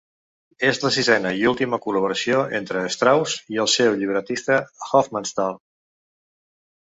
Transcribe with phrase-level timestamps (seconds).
[0.67, 5.61] És la sisena i última col·laboració entre Strauss i el seu llibretista Hofmannsthal.